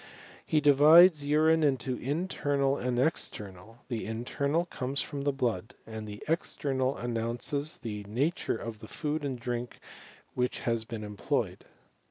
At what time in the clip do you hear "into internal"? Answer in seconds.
1.63-2.75